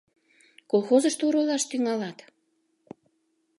—Колхозышто 0.71 1.23
оролаш 1.27 1.63
тӱҥалат? 1.69 2.17